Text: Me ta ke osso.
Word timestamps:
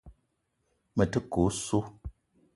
Me 0.95 1.03
ta 1.11 1.19
ke 1.31 1.39
osso. 1.47 1.79